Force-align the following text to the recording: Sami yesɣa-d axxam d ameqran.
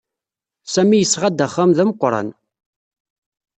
Sami 0.73 0.97
yesɣa-d 0.99 1.45
axxam 1.45 1.71
d 1.77 1.79
ameqran. 1.83 2.29